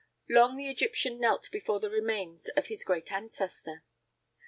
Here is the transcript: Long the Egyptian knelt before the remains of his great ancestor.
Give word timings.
Long 0.27 0.57
the 0.57 0.67
Egyptian 0.67 1.19
knelt 1.19 1.51
before 1.51 1.79
the 1.79 1.91
remains 1.91 2.47
of 2.57 2.65
his 2.65 2.83
great 2.83 3.11
ancestor. 3.11 3.83